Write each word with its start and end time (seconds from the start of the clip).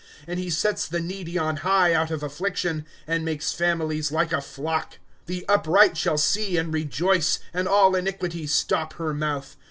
^^ 0.01 0.03
And 0.27 0.39
he 0.39 0.49
sets 0.49 0.87
the 0.87 0.99
needy 0.99 1.37
on 1.37 1.57
high 1.57 1.93
out 1.93 2.09
of 2.09 2.21
afQiction, 2.21 2.85
And 3.05 3.23
makes 3.23 3.53
families 3.53 4.11
like 4.11 4.33
a 4.33 4.41
flock. 4.41 4.93
^^ 4.93 4.95
The 5.27 5.45
upright 5.47 5.95
shall 5.95 6.17
see, 6.17 6.57
and 6.57 6.73
rejoice, 6.73 7.37
And 7.53 7.67
all 7.67 7.93
iniquity 7.93 8.47
stop 8.47 8.93
her 8.93 9.13
mouth. 9.13 9.57